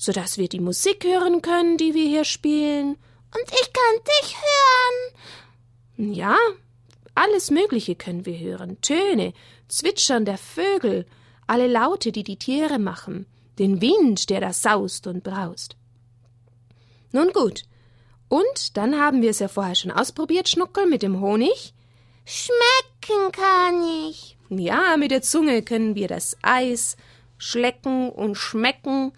so 0.00 0.12
dass 0.12 0.38
wir 0.38 0.48
die 0.48 0.60
Musik 0.60 1.04
hören 1.04 1.42
können, 1.42 1.76
die 1.76 1.92
wir 1.92 2.08
hier 2.08 2.24
spielen. 2.24 2.96
Und 3.34 3.52
ich 3.52 3.70
kann 3.70 4.04
dich 4.22 4.34
hören. 4.34 6.14
Ja, 6.14 6.36
alles 7.14 7.50
Mögliche 7.50 7.94
können 7.96 8.24
wir 8.24 8.38
hören. 8.38 8.80
Töne, 8.80 9.34
Zwitschern 9.68 10.24
der 10.24 10.38
Vögel, 10.38 11.04
alle 11.46 11.66
Laute, 11.66 12.12
die 12.12 12.24
die 12.24 12.38
Tiere 12.38 12.78
machen, 12.78 13.26
den 13.58 13.82
Wind, 13.82 14.30
der 14.30 14.40
da 14.40 14.54
saust 14.54 15.06
und 15.06 15.22
braust. 15.22 15.76
Nun 17.12 17.30
gut. 17.34 17.64
Und 18.28 18.78
dann 18.78 18.98
haben 18.98 19.20
wir 19.20 19.30
es 19.30 19.40
ja 19.40 19.48
vorher 19.48 19.74
schon 19.74 19.90
ausprobiert, 19.90 20.48
Schnuckel, 20.48 20.86
mit 20.86 21.02
dem 21.02 21.20
Honig. 21.20 21.74
Schmecken 22.24 23.32
kann 23.32 23.82
ich. 24.08 24.38
Ja, 24.48 24.96
mit 24.96 25.10
der 25.10 25.20
Zunge 25.20 25.60
können 25.62 25.94
wir 25.94 26.08
das 26.08 26.38
Eis 26.40 26.96
schlecken 27.40 28.10
und 28.10 28.36
schmecken. 28.36 29.12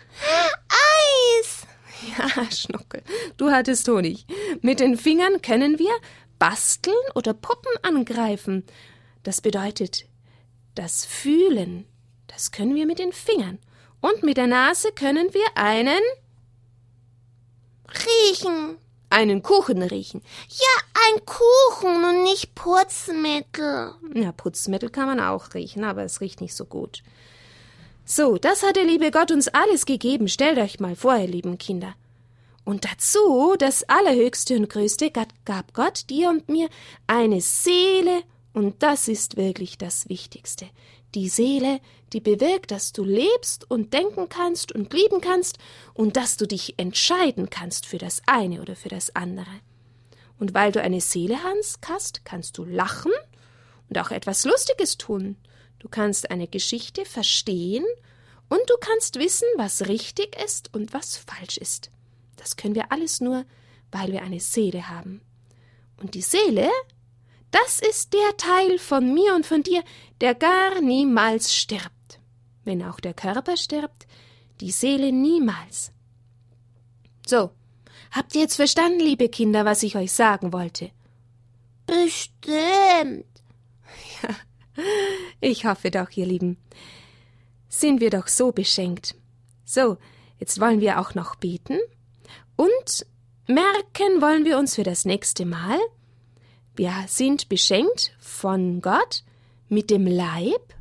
Ja, 2.18 2.50
Schnuckel, 2.50 3.02
du 3.36 3.50
hattest 3.50 3.86
Honig. 3.88 4.26
Mit 4.60 4.80
den 4.80 4.96
Fingern 4.96 5.40
können 5.42 5.78
wir 5.78 5.92
basteln 6.38 6.96
oder 7.14 7.34
Puppen 7.34 7.72
angreifen. 7.82 8.64
Das 9.22 9.40
bedeutet 9.40 10.06
das 10.74 11.04
Fühlen. 11.04 11.86
Das 12.26 12.50
können 12.50 12.74
wir 12.74 12.86
mit 12.86 12.98
den 12.98 13.12
Fingern. 13.12 13.58
Und 14.00 14.22
mit 14.22 14.36
der 14.36 14.48
Nase 14.48 14.90
können 14.92 15.32
wir 15.32 15.46
einen 15.54 16.00
riechen. 17.88 18.78
Einen 19.10 19.42
Kuchen 19.42 19.82
riechen. 19.82 20.22
Ja, 20.48 21.00
ein 21.06 21.24
Kuchen 21.26 22.02
und 22.02 22.22
nicht 22.22 22.54
Putzmittel. 22.54 23.92
Ja, 24.14 24.32
Putzmittel 24.32 24.88
kann 24.88 25.06
man 25.06 25.20
auch 25.20 25.52
riechen, 25.54 25.84
aber 25.84 26.02
es 26.02 26.20
riecht 26.20 26.40
nicht 26.40 26.54
so 26.54 26.64
gut. 26.64 27.02
So, 28.04 28.36
das 28.36 28.62
hat 28.62 28.76
der 28.76 28.84
liebe 28.84 29.10
Gott 29.10 29.30
uns 29.30 29.48
alles 29.48 29.86
gegeben. 29.86 30.28
Stellt 30.28 30.58
euch 30.58 30.80
mal 30.80 30.96
vor, 30.96 31.16
ihr 31.16 31.28
lieben 31.28 31.58
Kinder. 31.58 31.94
Und 32.64 32.84
dazu, 32.84 33.54
das 33.58 33.88
Allerhöchste 33.88 34.56
und 34.56 34.68
Größte, 34.68 35.10
gab 35.10 35.74
Gott 35.74 36.10
dir 36.10 36.28
und 36.28 36.48
mir 36.48 36.68
eine 37.06 37.40
Seele, 37.40 38.22
und 38.52 38.82
das 38.82 39.08
ist 39.08 39.36
wirklich 39.36 39.78
das 39.78 40.08
Wichtigste. 40.08 40.68
Die 41.14 41.28
Seele, 41.28 41.80
die 42.12 42.20
bewirkt, 42.20 42.70
dass 42.70 42.92
du 42.92 43.04
lebst 43.04 43.70
und 43.70 43.92
denken 43.92 44.28
kannst 44.28 44.72
und 44.72 44.92
lieben 44.92 45.20
kannst 45.20 45.58
und 45.94 46.16
dass 46.16 46.36
du 46.36 46.46
dich 46.46 46.78
entscheiden 46.78 47.50
kannst 47.50 47.86
für 47.86 47.98
das 47.98 48.22
eine 48.26 48.60
oder 48.60 48.76
für 48.76 48.88
das 48.88 49.14
andere. 49.16 49.60
Und 50.38 50.54
weil 50.54 50.72
du 50.72 50.80
eine 50.80 51.00
Seele 51.00 51.38
hast, 51.42 52.24
kannst 52.24 52.58
du 52.58 52.64
lachen 52.64 53.12
und 53.88 53.98
auch 53.98 54.10
etwas 54.10 54.44
Lustiges 54.44 54.98
tun. 54.98 55.36
Du 55.82 55.88
kannst 55.88 56.30
eine 56.30 56.46
Geschichte 56.46 57.04
verstehen 57.04 57.84
und 58.48 58.60
du 58.68 58.74
kannst 58.80 59.18
wissen, 59.18 59.48
was 59.56 59.88
richtig 59.88 60.40
ist 60.40 60.72
und 60.72 60.92
was 60.92 61.16
falsch 61.16 61.56
ist. 61.56 61.90
Das 62.36 62.56
können 62.56 62.76
wir 62.76 62.92
alles 62.92 63.20
nur, 63.20 63.44
weil 63.90 64.12
wir 64.12 64.22
eine 64.22 64.38
Seele 64.38 64.88
haben. 64.88 65.22
Und 65.96 66.14
die 66.14 66.22
Seele, 66.22 66.70
das 67.50 67.80
ist 67.80 68.12
der 68.12 68.36
Teil 68.36 68.78
von 68.78 69.12
mir 69.12 69.34
und 69.34 69.44
von 69.44 69.64
dir, 69.64 69.82
der 70.20 70.36
gar 70.36 70.80
niemals 70.80 71.52
stirbt. 71.52 72.20
Wenn 72.62 72.84
auch 72.84 73.00
der 73.00 73.14
Körper 73.14 73.56
stirbt, 73.56 74.06
die 74.60 74.70
Seele 74.70 75.10
niemals. 75.10 75.90
So, 77.26 77.50
habt 78.12 78.36
ihr 78.36 78.42
jetzt 78.42 78.54
verstanden, 78.54 79.00
liebe 79.00 79.28
Kinder, 79.28 79.64
was 79.64 79.82
ich 79.82 79.96
euch 79.96 80.12
sagen 80.12 80.52
wollte? 80.52 80.92
Bestimmt. 81.86 83.26
Ja, 84.22 84.36
ich 85.40 85.64
hoffe 85.66 85.90
doch, 85.90 86.10
ihr 86.10 86.26
Lieben. 86.26 86.56
Sind 87.68 88.00
wir 88.00 88.10
doch 88.10 88.28
so 88.28 88.52
beschenkt. 88.52 89.14
So, 89.64 89.96
jetzt 90.38 90.60
wollen 90.60 90.80
wir 90.80 91.00
auch 91.00 91.14
noch 91.14 91.36
beten 91.36 91.78
und 92.56 93.06
merken 93.46 94.20
wollen 94.20 94.44
wir 94.44 94.58
uns 94.58 94.74
für 94.74 94.82
das 94.82 95.04
nächste 95.04 95.46
Mal, 95.46 95.78
wir 96.74 96.92
sind 97.06 97.48
beschenkt 97.48 98.14
von 98.18 98.80
Gott 98.80 99.24
mit 99.68 99.90
dem 99.90 100.06
Leib 100.06 100.74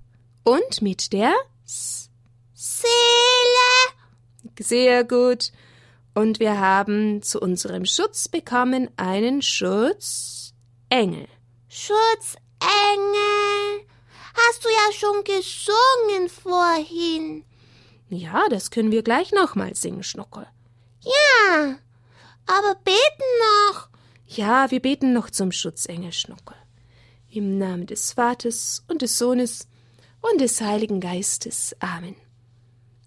und 0.43 0.81
mit 0.81 1.13
der 1.13 1.33
Seele. 1.63 2.87
Sehr 4.59 5.03
gut. 5.03 5.51
Und 6.13 6.39
wir 6.39 6.59
haben 6.59 7.21
zu 7.21 7.39
unserem 7.39 7.85
Schutz 7.85 8.27
bekommen 8.27 8.89
einen 8.97 9.41
Schutzengel. 9.41 11.27
Schutzengel. 11.69 12.50
Hast 14.51 14.65
du 14.65 14.69
ja 14.69 14.91
schon 14.93 15.23
gesungen 15.23 16.29
vorhin. 16.29 17.43
Ja, 18.09 18.47
das 18.49 18.71
können 18.71 18.91
wir 18.91 19.03
gleich 19.03 19.31
nochmal 19.31 19.75
singen, 19.75 20.03
Schnuckel. 20.03 20.47
Ja, 21.01 21.77
aber 22.45 22.75
beten 22.83 22.97
noch. 23.69 23.89
Ja, 24.25 24.71
wir 24.71 24.81
beten 24.81 25.13
noch 25.13 25.29
zum 25.29 25.51
Schutzengel 25.51 26.11
Schnuckel. 26.11 26.55
Im 27.29 27.57
Namen 27.57 27.85
des 27.85 28.13
Vaters 28.13 28.83
und 28.87 29.01
des 29.01 29.17
Sohnes 29.17 29.67
und 30.21 30.41
des 30.41 30.59
Heiligen 30.61 30.99
Geistes. 30.99 31.75
Amen. 31.79 32.15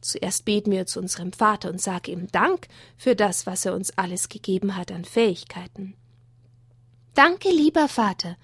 Zuerst 0.01 0.45
beten 0.45 0.71
wir 0.71 0.87
zu 0.87 1.01
unserem 1.01 1.33
Vater 1.33 1.71
und 1.71 1.81
sagen 1.81 2.11
ihm 2.11 2.33
Dank 2.33 2.69
für 2.97 3.15
das, 3.15 3.47
was 3.47 3.65
er 3.65 3.75
uns 3.75 3.97
alles 3.97 4.29
gegeben 4.29 4.77
hat 4.77 4.93
an 4.93 5.05
Fähigkeiten. 5.05 5.97
Danke, 7.15 7.49
lieber 7.49 7.89
Vater, 7.89 8.37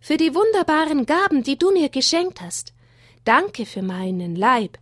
für 0.00 0.16
die 0.16 0.34
wunderbaren 0.34 1.06
Gaben, 1.06 1.42
die 1.42 1.58
du 1.58 1.70
mir 1.70 1.88
geschenkt 1.88 2.40
hast. 2.40 2.72
Danke 3.24 3.66
für 3.66 3.82
meinen 3.82 4.36
Leib. 4.36 4.78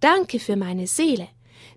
Danke 0.00 0.40
für 0.40 0.56
meine 0.56 0.86
Seele. 0.86 1.28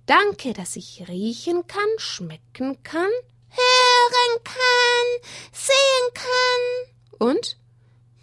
Danke, 0.05 0.53
dass 0.53 0.75
ich 0.75 1.05
riechen 1.07 1.67
kann, 1.67 1.89
schmecken 1.97 2.81
kann, 2.83 3.11
hören 3.49 4.43
kann, 4.43 5.31
sehen 5.51 6.13
kann. 6.13 7.27
Und, 7.27 7.57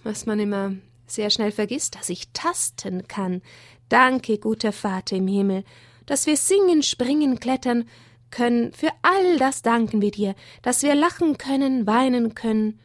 was 0.03 0.27
man 0.27 0.41
immer 0.41 0.75
sehr 1.07 1.31
schnell 1.31 1.53
vergisst, 1.53 1.97
dass 1.97 2.09
ich 2.09 2.33
tasten 2.33 3.09
kann. 3.09 3.43
Danke, 3.89 4.39
guter 4.39 4.73
Vater 4.73 5.17
im 5.17 5.27
Himmel, 5.27 5.65
dass 6.07 6.27
wir 6.27 6.37
singen, 6.37 6.83
springen, 6.83 7.41
klettern 7.41 7.89
können. 8.31 8.73
Für 8.73 8.91
all 9.03 9.39
das 9.39 9.63
danken 9.63 10.01
wir 10.01 10.11
dir, 10.11 10.35
dass 10.63 10.83
wir 10.83 10.95
lachen 10.95 11.39
können, 11.39 11.87
weinen 11.87 12.35
können. 12.35 12.81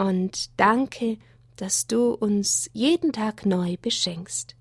Und 0.00 0.58
danke, 0.58 1.18
dass 1.56 1.86
du 1.86 2.14
uns 2.14 2.70
jeden 2.72 3.12
Tag 3.12 3.44
neu 3.44 3.76
beschenkst. 3.82 4.56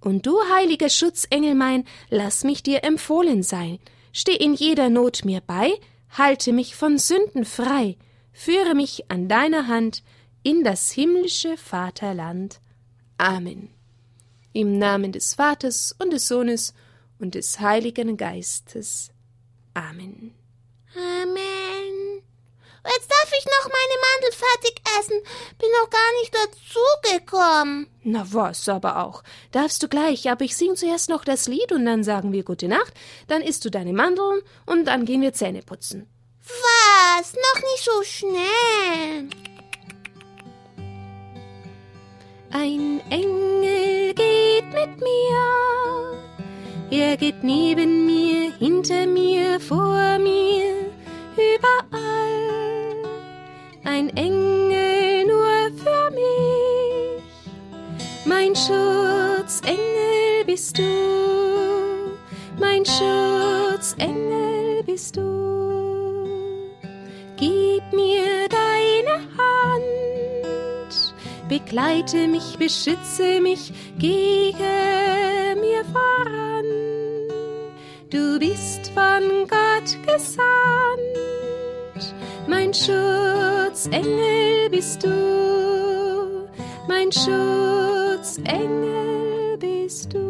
Und 0.00 0.26
du, 0.26 0.38
heiliger 0.54 0.88
Schutzengel 0.88 1.56
mein, 1.56 1.84
lass 2.08 2.44
mich 2.44 2.62
dir 2.62 2.84
empfohlen 2.84 3.42
sein, 3.42 3.80
steh 4.12 4.36
in 4.36 4.54
jeder 4.54 4.90
Not 4.90 5.24
mir 5.24 5.40
bei, 5.40 5.72
halte 6.08 6.52
mich 6.52 6.76
von 6.76 6.98
Sünden 6.98 7.44
frei, 7.44 7.96
führe 8.32 8.76
mich 8.76 9.10
an 9.10 9.26
deiner 9.26 9.66
Hand 9.66 10.04
in 10.44 10.62
das 10.62 10.92
himmlische 10.92 11.56
Vaterland. 11.56 12.60
Amen. 13.18 13.70
Im 14.52 14.78
Namen 14.78 15.10
des 15.10 15.34
Vaters 15.34 15.96
und 15.98 16.12
des 16.12 16.28
Sohnes 16.28 16.74
und 17.18 17.34
des 17.34 17.58
Heiligen 17.58 18.16
Geistes. 18.16 19.10
Amen. 19.74 20.32
Amen. 20.94 22.01
Jetzt 22.84 23.10
darf 23.10 23.32
ich 23.38 23.44
noch 23.44 23.70
meine 23.70 23.96
Mandel 24.06 24.32
fertig 24.32 24.82
essen. 24.98 25.22
Bin 25.58 25.68
noch 25.80 25.90
gar 25.90 26.12
nicht 26.20 26.34
dazugekommen. 26.34 27.86
Na 28.02 28.26
was 28.30 28.68
aber 28.68 29.04
auch. 29.04 29.22
Darfst 29.52 29.82
du 29.82 29.88
gleich, 29.88 30.28
aber 30.30 30.44
ich 30.44 30.56
sing 30.56 30.74
zuerst 30.74 31.08
noch 31.08 31.24
das 31.24 31.46
Lied 31.46 31.70
und 31.72 31.84
dann 31.84 32.02
sagen 32.02 32.32
wir 32.32 32.42
gute 32.42 32.68
Nacht, 32.68 32.92
dann 33.28 33.42
isst 33.42 33.64
du 33.64 33.70
deine 33.70 33.92
Mandeln 33.92 34.42
und 34.66 34.86
dann 34.86 35.04
gehen 35.04 35.22
wir 35.22 35.32
Zähne 35.32 35.62
putzen. 35.62 36.08
Was? 36.44 37.34
Noch 37.34 37.62
nicht 37.62 37.84
so 37.84 38.02
schnell. 38.02 39.28
Ein 42.50 43.00
Engel 43.08 44.12
geht 44.14 44.66
mit 44.66 45.00
mir. 45.00 45.72
Er 46.90 47.16
geht 47.16 47.42
neben 47.42 48.04
mir, 48.04 48.52
hinter 48.58 49.06
mir, 49.06 49.58
vor 49.60 50.18
mir, 50.18 50.91
überall. 51.36 53.02
Ein 53.84 54.08
Engel 54.16 55.26
nur 55.26 55.70
für 55.76 56.10
mich. 56.10 57.22
Mein 58.24 58.54
Schutzengel 58.54 60.44
bist 60.46 60.78
du. 60.78 60.82
Mein 62.58 62.84
Schutzengel 62.84 64.82
bist 64.84 65.16
du. 65.16 65.22
Gib 67.36 67.82
mir 67.92 68.48
deine 68.48 69.20
Hand. 69.36 69.82
Begleite 71.48 72.28
mich, 72.28 72.56
beschütze 72.56 73.40
mich, 73.40 73.72
gehe 73.98 74.54
mir 75.60 75.84
voran. 75.92 76.51
Du 78.12 78.38
bist 78.38 78.92
von 78.92 79.48
Gott 79.48 79.96
gesandt. 80.06 80.42
Mein 82.46 82.74
Schutzengel 82.74 84.68
bist 84.68 85.02
du. 85.02 86.46
Mein 86.86 87.10
Schutzengel 87.10 88.36
bist 89.56 90.12
du. 90.12 90.20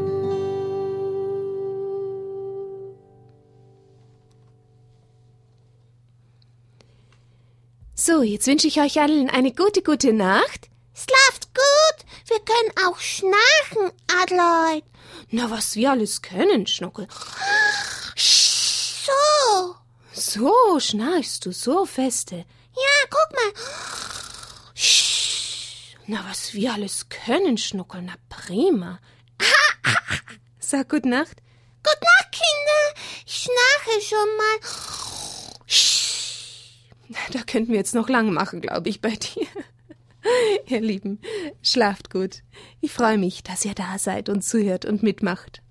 So, 7.96 8.22
jetzt 8.22 8.46
wünsche 8.46 8.68
ich 8.68 8.80
euch 8.80 9.00
allen 9.00 9.28
eine 9.28 9.50
gute, 9.50 9.82
gute 9.82 10.12
Nacht. 10.12 10.70
Schlaft 10.94 11.52
gut. 11.52 12.06
Wir 12.28 12.38
können 12.44 12.70
auch 12.86 13.00
schnarchen, 13.00 13.90
Adelheid. 14.22 14.84
Na, 15.34 15.50
was 15.50 15.76
wir 15.76 15.90
alles 15.90 16.20
können, 16.20 16.66
Schnuckel. 16.66 17.08
So. 18.14 19.76
So 20.12 20.78
schnarchst 20.78 21.46
du, 21.46 21.52
so 21.52 21.86
feste. 21.86 22.36
Ja, 22.36 23.08
guck 23.08 23.32
mal. 23.32 23.52
Na, 26.06 26.22
was 26.28 26.52
wir 26.52 26.74
alles 26.74 27.08
können, 27.08 27.56
Schnuckel, 27.56 28.02
na 28.02 28.14
prima. 28.28 29.00
Sag 30.58 30.90
gut 30.90 31.06
Nacht. 31.06 31.38
Gut 31.82 31.98
Nacht, 32.02 32.32
Kinder. 32.32 33.02
Ich 33.24 33.48
schnarche 33.48 34.00
schon 34.06 34.36
mal. 34.36 34.58
Da 37.30 37.42
könnten 37.44 37.72
wir 37.72 37.78
jetzt 37.78 37.94
noch 37.94 38.10
lang 38.10 38.34
machen, 38.34 38.60
glaube 38.60 38.90
ich, 38.90 39.00
bei 39.00 39.16
dir. 39.16 39.46
Ihr 40.66 40.80
Lieben, 40.80 41.20
schlaft 41.62 42.10
gut. 42.10 42.42
Ich 42.80 42.92
freue 42.92 43.18
mich, 43.18 43.42
dass 43.42 43.64
ihr 43.64 43.74
da 43.74 43.98
seid 43.98 44.28
und 44.28 44.42
zuhört 44.42 44.84
und 44.84 45.02
mitmacht. 45.02 45.62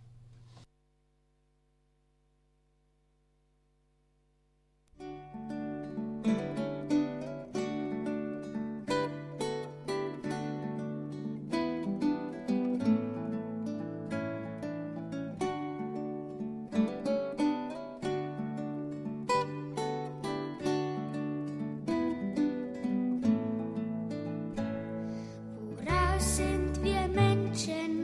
ocean 27.52 28.01